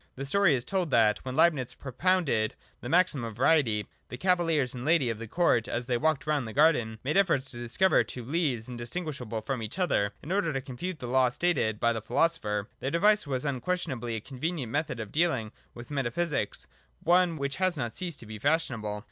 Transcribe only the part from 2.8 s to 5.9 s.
maxim of Variety, the cavaliers and ladies of the court, as